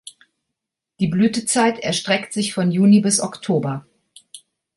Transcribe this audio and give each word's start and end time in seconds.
Die 0.99 1.07
Blütezeit 1.09 1.77
erstreckt 1.77 2.33
sich 2.33 2.55
von 2.55 2.71
Juni 2.71 3.01
bis 3.01 3.19
Oktober. 3.19 3.85